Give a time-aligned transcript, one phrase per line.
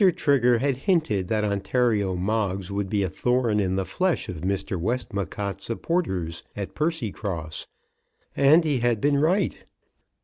[0.15, 4.75] Trigger had hinted that Ontario Moggs would be a thorn in the flesh of Mr.
[4.81, 7.67] Westmacott's supporters at Percycross,
[8.35, 9.57] and he had been right.